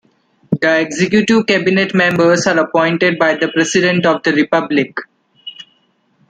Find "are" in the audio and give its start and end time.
2.47-2.57